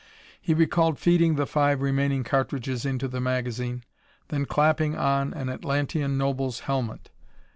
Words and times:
He 0.41 0.55
recalled 0.55 0.97
feeding 0.97 1.35
the 1.35 1.45
five 1.45 1.79
remaining 1.83 2.23
cartridges 2.23 2.87
into 2.87 3.07
the 3.07 3.21
magazine, 3.21 3.83
then 4.29 4.47
clapping 4.47 4.95
on 4.97 5.31
an 5.35 5.47
Atlantean 5.47 6.17
noble's 6.17 6.61
helmet. 6.61 7.11